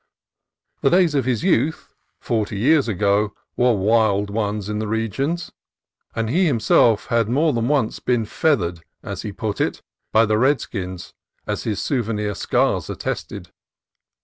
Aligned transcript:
The 0.81 0.89
days 0.89 1.13
of 1.13 1.25
his 1.25 1.43
youth, 1.43 1.93
forty 2.19 2.57
years 2.57 2.87
ago, 2.87 3.35
were 3.55 3.73
wild 3.75 4.31
ones 4.31 4.67
in 4.67 4.79
these 4.79 4.87
regions, 4.87 5.51
and 6.15 6.27
he 6.27 6.47
himself 6.47 7.05
had 7.05 7.29
more 7.29 7.53
than 7.53 7.67
once 7.67 7.99
been 7.99 8.25
"feathered" 8.25 8.81
(as 9.03 9.21
he 9.21 9.31
put 9.31 9.61
it) 9.61 9.83
by 10.11 10.25
the 10.25 10.39
redskins, 10.39 11.13
as 11.45 11.65
his 11.65 11.83
souvenir 11.83 12.33
scars 12.33 12.89
attested. 12.89 13.51